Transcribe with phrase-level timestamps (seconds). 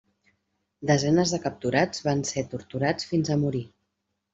[0.93, 3.67] Desenes de capturats van ser torturats fins a morir.